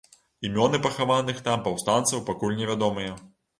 [0.47, 3.17] Імёны пахаваных там паўстанцаў пакуль невядомыя.